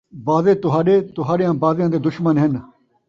[0.25, 2.53] بعضے تہاݙے تہاݙیاں بعضیاں دے دشمن ہِن